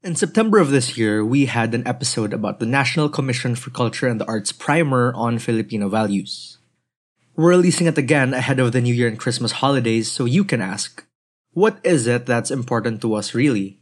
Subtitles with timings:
[0.00, 4.06] In September of this year, we had an episode about the National Commission for Culture
[4.06, 6.58] and the Arts primer on Filipino values.
[7.34, 10.60] We're releasing it again ahead of the New Year and Christmas holidays, so you can
[10.60, 11.04] ask,
[11.50, 13.80] what is it that's important to us really?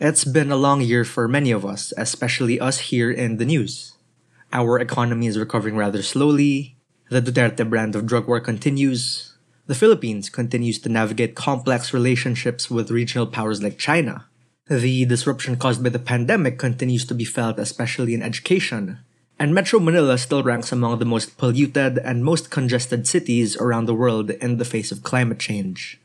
[0.00, 3.92] It's been a long year for many of us, especially us here in the news.
[4.52, 6.78] Our economy is recovering rather slowly,
[7.10, 12.90] the Duterte brand of drug war continues, the Philippines continues to navigate complex relationships with
[12.90, 14.24] regional powers like China.
[14.68, 18.98] The disruption caused by the pandemic continues to be felt, especially in education.
[19.38, 23.96] And Metro Manila still ranks among the most polluted and most congested cities around the
[23.96, 25.98] world in the face of climate change.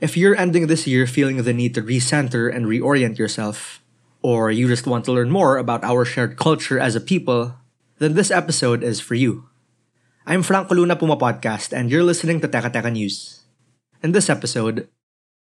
[0.00, 3.80] If you're ending this year feeling the need to recenter and reorient yourself,
[4.20, 7.56] or you just want to learn more about our shared culture as a people,
[8.00, 9.48] then this episode is for you.
[10.26, 13.44] I'm Franco Luna Puma Podcast and you're listening to Teka Teka News.
[14.02, 14.88] In this episode,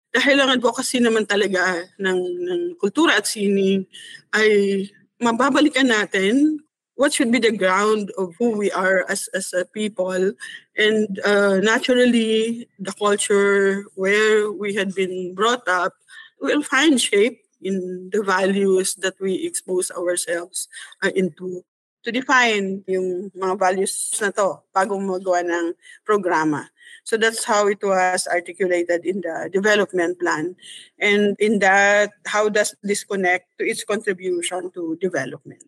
[0.09, 3.85] Kailangan po kasi naman talaga ng, ng kultura at sining
[4.33, 4.85] ay
[5.21, 6.57] mababalikan natin
[6.99, 10.33] what should be the ground of who we are as, as a people.
[10.75, 15.93] And uh, naturally, the culture where we had been brought up
[16.41, 20.67] will find shape in the values that we expose ourselves
[21.03, 21.63] uh, into
[22.03, 25.75] to define yung mga values na to bago magawa ng
[26.07, 26.67] programa.
[27.09, 30.55] So that's how it was articulated in the development plan.
[30.99, 35.65] And in that, how does this connect to its contribution to development?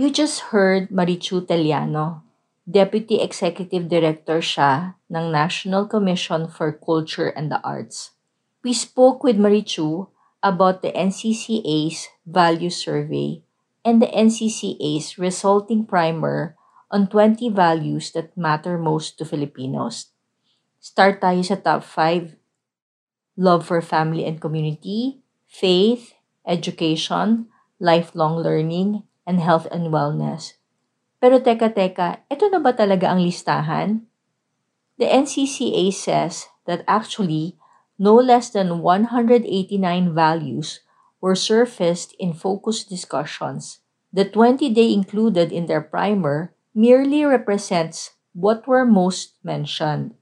[0.00, 2.29] You just heard Marichu Tellano.
[2.70, 8.14] Deputy Executive Director siya ng National Commission for Culture and the Arts.
[8.62, 10.06] We spoke with Marichu
[10.38, 13.42] about the NCCA's Value Survey
[13.82, 16.54] and the NCCA's resulting primer
[16.94, 20.14] on 20 values that matter most to Filipinos.
[20.78, 22.38] Start tayo sa top 5.
[23.34, 26.14] Love for family and community, faith,
[26.46, 27.50] education,
[27.82, 30.59] lifelong learning, and health and wellness.
[31.20, 34.08] Pero teka teka, ito na ba talaga ang listahan?
[34.96, 37.60] The NCCA says that actually,
[38.00, 39.44] no less than 189
[40.16, 40.80] values
[41.20, 43.84] were surfaced in focus discussions.
[44.12, 50.16] The 20 they included in their primer merely represents what were most mentioned.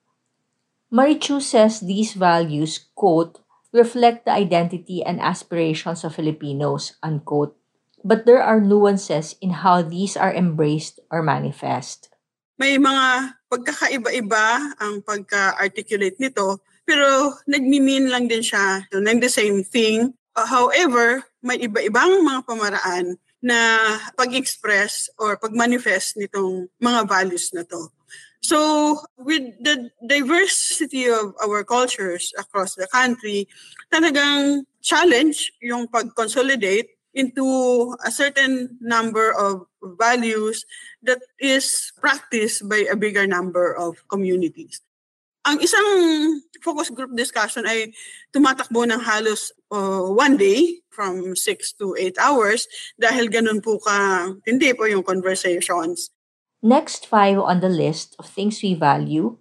[0.91, 3.39] Marichu says these values, quote,
[3.73, 7.58] reflect the identity and aspirations of Filipinos, unquote,
[8.05, 12.11] but there are nuances in how these are embraced or manifest.
[12.59, 14.47] May mga pagkakaiba-iba
[14.83, 20.11] ang pagka-articulate nito, pero nagmi-mean lang din siya ng the same thing.
[20.35, 27.87] Uh, however, may iba-ibang mga pamaraan na pag-express or pag-manifest nitong mga values na to.
[28.43, 33.47] So, with the diversity of our cultures across the country,
[33.91, 39.67] talagang challenge yung pag-consolidate into a certain number of
[39.99, 40.65] values
[41.03, 44.81] that is practiced by a bigger number of communities.
[45.49, 45.89] Ang isang
[46.61, 47.95] focus group discussion ay
[48.35, 52.69] tumatakbo ng halos uh, one day from 6 to 8 hours
[53.01, 56.13] dahil ganun po ka hindi po yung conversations.
[56.61, 59.39] Next five on the list of things we value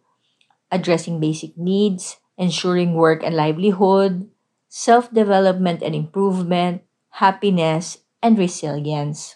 [0.71, 4.29] addressing basic needs, ensuring work and livelihood,
[4.67, 6.83] self development and improvement,
[7.17, 9.33] happiness, and resilience.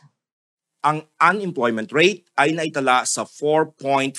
[0.86, 4.18] Ang unemployment rate ay naitala sa 4.5%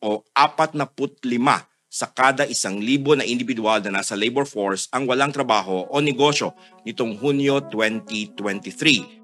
[0.00, 5.84] o 45 sa kada isang libo na individual na nasa labor force ang walang trabaho
[5.90, 6.54] o negosyo
[6.86, 9.20] nitong Hunyo 2023.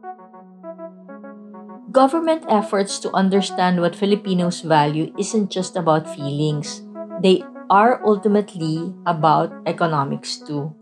[1.94, 6.84] Government efforts to understand what Filipinos value isn't just about feelings.
[7.24, 7.40] They
[7.72, 10.76] are ultimately about economics too.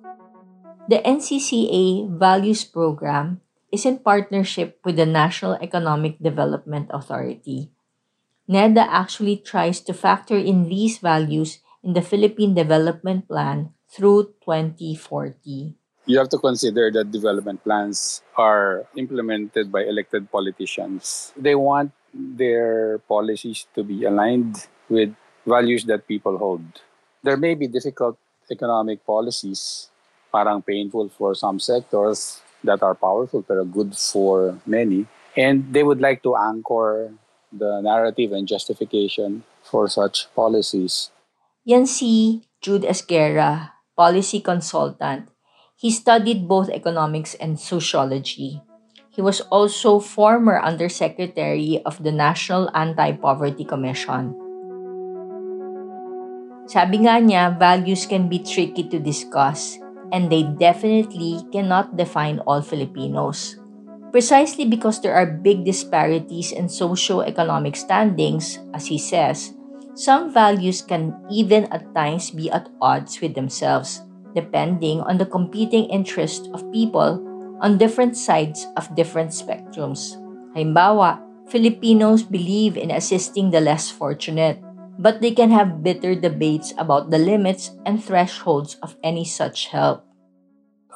[0.85, 3.41] The NCCA Values Program
[3.73, 7.73] is in partnership with the National Economic Development Authority.
[8.45, 15.73] NEDA actually tries to factor in these values in the Philippine Development Plan through 2040.
[16.05, 21.33] You have to consider that development plans are implemented by elected politicians.
[21.35, 25.17] They want their policies to be aligned with
[25.47, 26.85] values that people hold.
[27.23, 28.19] There may be difficult
[28.53, 29.89] economic policies,
[30.35, 35.07] parang painful for some sectors that are powerful but good for many.
[35.39, 37.15] And they would like to anchor
[37.55, 41.15] the narrative and justification for such policies.
[41.63, 45.31] Yan si Jude Esguerra, policy consultant.
[45.79, 48.59] He studied both economics and sociology.
[49.15, 54.35] He was also former undersecretary of the National Anti-Poverty Commission.
[56.67, 59.84] Sabi nga niya, values can be tricky to discuss
[60.15, 63.59] and they definitely cannot define all Filipinos.
[64.15, 69.59] Precisely because there are big disparities in socio-economic standings, as he says,
[69.99, 75.91] some values can even at times be at odds with themselves, depending on the competing
[75.91, 77.19] interests of people
[77.59, 80.15] on different sides of different spectrums.
[80.55, 81.19] Halimbawa,
[81.51, 84.63] Filipinos believe in assisting the less fortunate,
[84.99, 90.05] but they can have bitter debates about the limits and thresholds of any such help.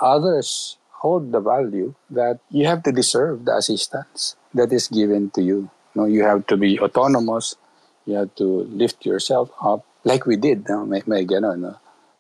[0.01, 5.43] Others hold the value that you have to deserve the assistance that is given to
[5.43, 5.71] you.
[5.95, 7.57] No, you have to be autonomous.
[8.07, 10.69] You have to lift yourself up, like we did.
[10.69, 10.87] No?
[10.87, 11.77] May, may ganun, no?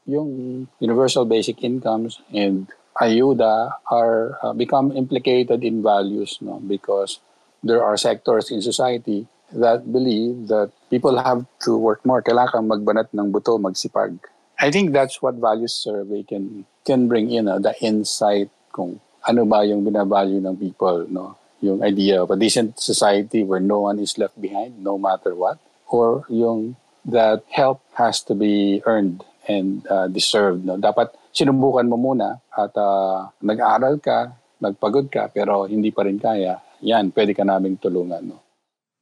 [0.07, 2.69] Yung universal basic incomes and
[3.01, 6.61] ayuda are uh, become implicated in values, no?
[6.61, 7.21] Because
[7.63, 12.23] there are sectors in society that believe that people have to work more.
[12.23, 14.19] Kailangan magbanat ng buto, magsipag.
[14.59, 19.45] I think that's what values survey can can bring in, uh, the insight kung ano
[19.45, 21.37] ba yung binavalue ng people, no?
[21.61, 25.59] Yung idea of a decent society where no one is left behind, no matter what.
[25.87, 30.75] Or yung that help has to be earned and uh, deserved, no?
[30.75, 36.59] Dapat sinubukan mo muna at uh, nag-aral ka, nagpagod ka, pero hindi pa rin kaya.
[36.83, 38.48] Yan, pwede ka naming tulungan, no?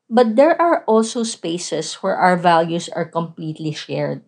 [0.07, 4.23] But there are also spaces where our values are completely shared,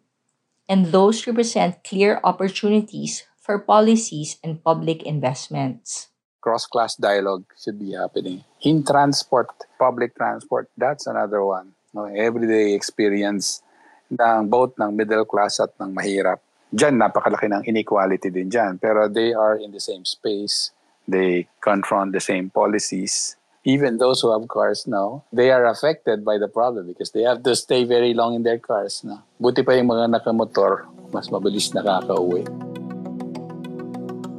[0.69, 6.11] and those represent clear opportunities for policies and public investments.
[6.43, 8.45] Cross-class dialogue should be happening.
[8.63, 9.49] In transport,
[9.79, 11.73] public transport, that's another one.
[11.95, 13.63] No, everyday experience
[14.11, 16.43] ng both ng middle class at ng mahirap.
[16.69, 18.77] Diyan, napakalaki ng inequality din dyan.
[18.77, 20.71] Pero they are in the same space.
[21.09, 23.41] They confront the same policies.
[23.65, 27.43] Even those who have cars now, they are affected by the problem because they have
[27.43, 29.03] to stay very long in their cars.
[29.03, 29.23] No?
[29.41, 32.47] Buti pa yung mga nakamotor, mas mabilis nakaka-uwi.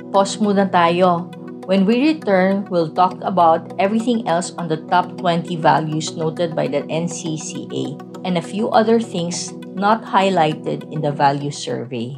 [0.10, 1.30] Pause muna tayo.
[1.70, 6.66] When we return, we'll talk about everything else on the top 20 values noted by
[6.66, 7.94] the NCCA
[8.26, 12.18] and a few other things not highlighted in the value survey.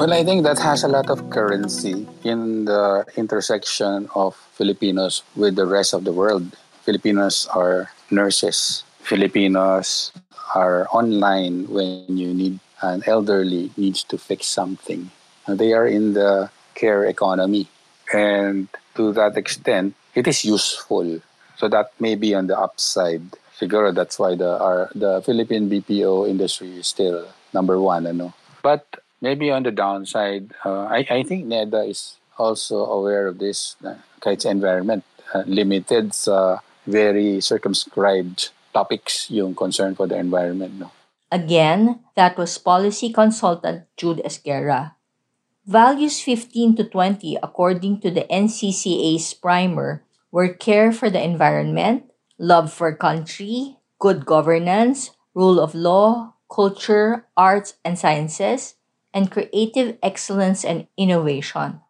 [0.00, 5.56] Well, I think that has a lot of currency in the intersection of Filipinos with
[5.56, 6.56] the rest of the world.
[6.88, 8.82] Filipinos are nurses.
[9.04, 10.10] Filipinos
[10.54, 15.10] are online when you need an elderly needs to fix something.
[15.46, 17.68] They are in the care economy.
[18.10, 21.20] And to that extent, it is useful.
[21.58, 23.36] So that may be on the upside.
[23.52, 28.32] siguro that's why the our the Philippine BPO industry is still number one, ano.
[28.64, 28.88] But
[29.20, 34.00] maybe on the downside, uh, I I think NEDA is also aware of this uh,
[34.20, 36.16] kahit environment uh, limited
[36.86, 40.90] very circumscribed topics yung concern for the environment, no.
[41.30, 44.98] Again, that was policy consultant Jude Esguerra.
[45.62, 52.72] Values 15 to 20, according to the NCCA's primer, were care for the environment, love
[52.72, 58.74] for country, good governance, rule of law, culture, arts and sciences,
[59.12, 61.80] and creative excellence and innovation.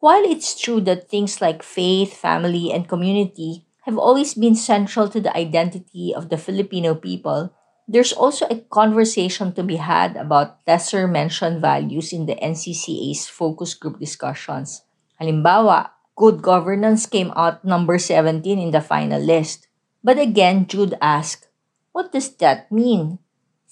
[0.00, 5.20] While it's true that things like faith, family, and community have always been central to
[5.20, 7.52] the identity of the Filipino people,
[7.86, 13.74] there's also a conversation to be had about lesser mentioned values in the NCCA's focus
[13.74, 14.82] group discussions.
[15.20, 19.68] Halimbawa, good governance came out number 17 in the final list.
[20.02, 21.48] But again, Jude asked,
[21.92, 23.18] what does that mean?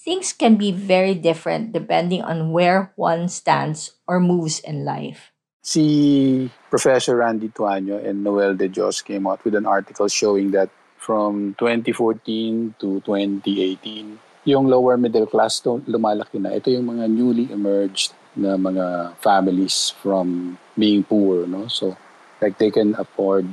[0.03, 5.31] Things can be very different depending on where one stands or moves in life.
[5.63, 10.67] Si Professor Randy Tuanyo and Noel De Jos came out with an article showing that
[10.99, 16.51] from 2014 to 2018, yung lower middle class to lumalaki na.
[16.51, 21.71] Ito yung mga newly emerged na mga families from being poor, no?
[21.71, 21.95] So,
[22.43, 23.47] like they can afford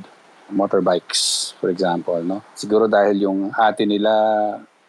[0.51, 2.43] motorbikes, for example, no?
[2.59, 4.11] Siguro dahil yung ate nila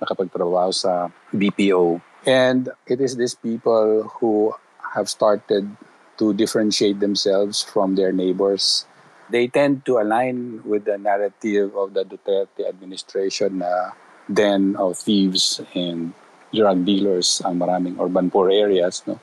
[0.03, 2.03] nakapagtrabaho sa BPO.
[2.27, 4.55] And it is these people who
[4.95, 5.71] have started
[6.19, 8.87] to differentiate themselves from their neighbors.
[9.31, 13.97] They tend to align with the narrative of the Duterte administration na
[14.29, 16.13] den of thieves and
[16.53, 19.03] drug dealers ang maraming urban poor areas.
[19.09, 19.19] No?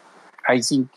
[0.47, 0.89] I think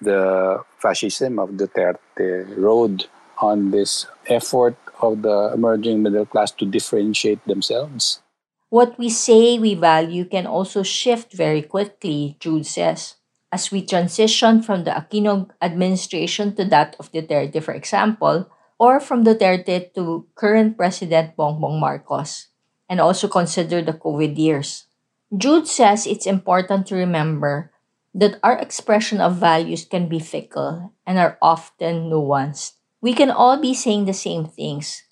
[0.00, 3.04] the fascism of Duterte rode
[3.38, 8.22] on this effort of the emerging middle class to differentiate themselves.
[8.68, 13.14] What we say we value can also shift very quickly, Jude says.
[13.52, 19.24] As we transition from the Aquino administration to that of Duterte, for example, or from
[19.24, 22.48] Duterte to current President Bongbong Marcos,
[22.88, 24.86] and also consider the COVID years.
[25.30, 27.70] Jude says it's important to remember
[28.14, 32.72] that our expression of values can be fickle and are often nuanced.
[33.00, 35.04] We can all be saying the same things,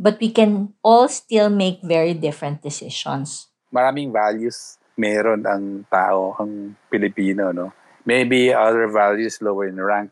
[0.00, 3.52] but we can all still make very different decisions.
[3.68, 7.76] Maraming values meron ang tao, ang Pilipino, no?
[8.08, 10.10] Maybe other values lower in rank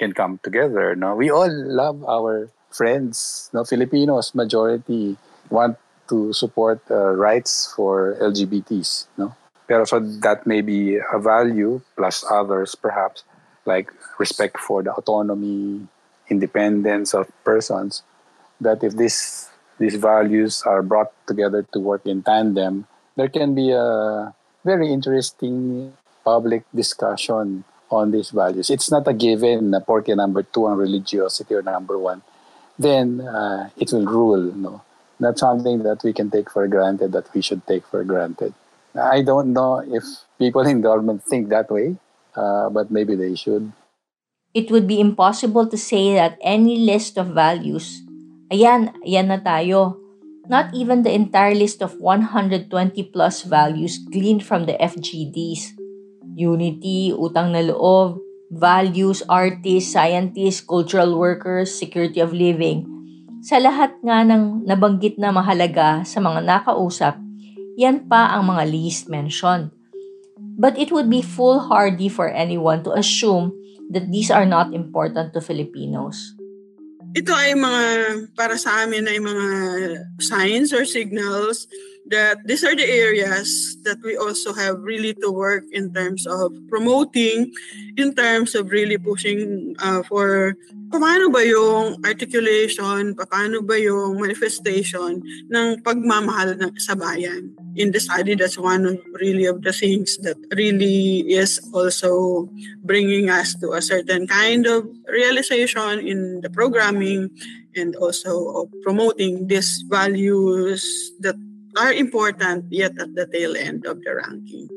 [0.00, 1.12] can come together, no?
[1.12, 3.68] We all love our friends, no?
[3.68, 5.20] Filipinos, majority,
[5.52, 5.76] want
[6.08, 9.36] to support uh, rights for LGBTs, no?
[9.68, 13.22] Pero so that may be a value plus others perhaps
[13.66, 15.84] like respect for the autonomy,
[16.30, 18.02] independence of persons
[18.60, 19.48] that if this
[19.78, 22.86] these values are brought together to work in tandem,
[23.16, 24.34] there can be a
[24.64, 25.92] very interesting
[26.24, 28.70] public discussion on these values.
[28.70, 32.22] It's not a given na porke number two on religiosity or number one,
[32.78, 34.52] then uh, it will rule.
[34.52, 34.82] No,
[35.20, 37.12] not something that we can take for granted.
[37.12, 38.54] That we should take for granted.
[38.96, 40.04] I don't know if
[40.38, 41.96] people in government think that way,
[42.34, 43.72] uh, but maybe they should.
[44.54, 48.00] It would be impossible to say that any list of values,
[48.52, 49.98] ayan, ayan na tayo.
[50.46, 52.70] Not even the entire list of 120
[53.10, 55.74] plus values gleaned from the FGDs.
[56.38, 58.22] Unity, utang na loob,
[58.52, 62.86] values, artists, scientists, cultural workers, security of living.
[63.42, 67.18] Sa lahat nga ng nabanggit na mahalaga sa mga nakausap,
[67.74, 69.74] yan pa ang mga least mentioned.
[70.56, 73.52] But it would be foolhardy for anyone to assume
[73.90, 76.35] that these are not important to Filipinos.
[77.16, 77.84] Ito ay mga,
[78.36, 79.46] para sa amin ay mga
[80.20, 81.64] signs or signals
[82.10, 86.52] that these are the areas that we also have really to work in terms of
[86.68, 87.52] promoting,
[87.96, 90.54] in terms of really pushing uh, for
[90.94, 95.18] paano ba yung articulation, paano ba yung manifestation
[95.50, 97.50] ng pagmamahal ng sa bayan.
[97.76, 102.46] In the study, that's one of really of the things that really is also
[102.86, 107.28] bringing us to a certain kind of realization in the programming
[107.76, 111.36] and also promoting these values that
[111.76, 114.68] are important yet at the tail end of the ranking.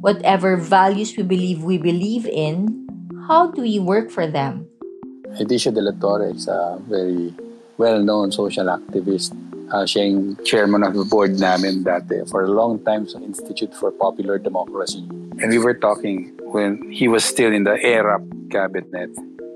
[0.00, 2.88] Whatever values we believe we believe in,
[3.28, 4.66] how do we work for them?
[5.38, 7.32] Edicio de la Torre is a very
[7.78, 9.32] well-known social activist.
[9.72, 13.72] Uh, siya yung chairman of the board namin dati for a long time sa Institute
[13.72, 15.00] for Popular Democracy.
[15.40, 18.20] And we were talking when he was still in the ERAP
[18.52, 19.08] cabinet.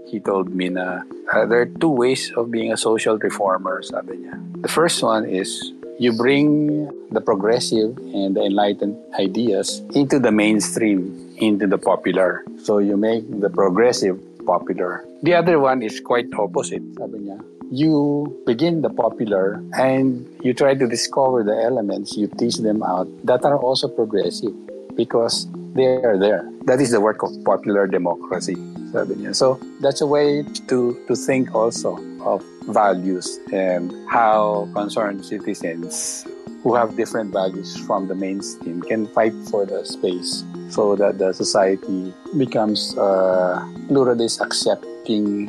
[0.09, 1.05] He told me na
[1.35, 4.41] uh, there are two ways of being a social reformer, sabi niya.
[4.65, 11.35] The first one is you bring the progressive and the enlightened ideas into the mainstream,
[11.39, 12.45] into the popular.
[12.63, 15.05] So you make the progressive popular.
[15.23, 17.41] The other one is quite opposite, sabi niya.
[17.71, 23.09] You begin the popular and you try to discover the elements, you tease them out
[23.27, 24.55] that are also progressive
[24.95, 26.49] because they are there.
[26.65, 28.55] That is the work of popular democracy,
[28.93, 29.35] sabi niya.
[29.35, 36.27] So that's a way to, to think also of values and how concerned citizens
[36.67, 41.33] who have different values from the mainstream can fight for the space so that the
[41.33, 45.47] society becomes uh, pluralist, accepting,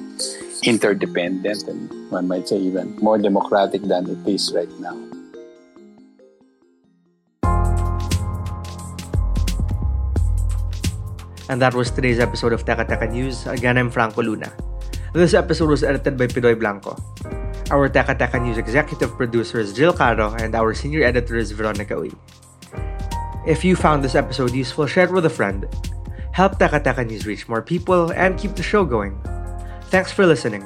[0.62, 4.94] interdependent, and one might say even more democratic than it is right now.
[11.50, 13.48] And that was today's episode of Teka Teka News.
[13.48, 14.52] Again, I'm Franco Luna.
[15.18, 16.94] This episode was edited by Pidoy Blanco.
[17.74, 21.98] Our Teka Teka News executive producer is Jill Caro, and our senior editor is Veronica
[21.98, 22.14] Uy.
[23.42, 25.66] If you found this episode useful, share it with a friend.
[26.38, 29.18] Help Teka Teka News reach more people and keep the show going.
[29.90, 30.62] Thanks for listening.